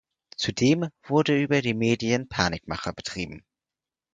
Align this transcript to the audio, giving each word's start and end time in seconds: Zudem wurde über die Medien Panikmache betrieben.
Zudem 0.35 0.89
wurde 1.03 1.39
über 1.39 1.61
die 1.61 1.75
Medien 1.75 2.27
Panikmache 2.27 2.91
betrieben. 2.91 3.45